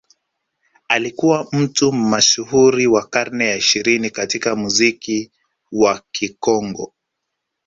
Alikuwa 0.87 1.47
mtu 1.51 1.91
mashuhuri 1.91 2.87
wa 2.87 3.03
karne 3.07 3.45
ya 3.49 3.55
ishirini 3.55 4.09
katika 4.09 4.55
muziki 4.55 5.31
wa 5.71 6.01
Kikongo 6.11 6.93